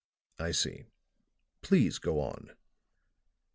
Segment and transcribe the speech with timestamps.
[0.39, 0.85] "I see.
[1.61, 2.55] Please go on."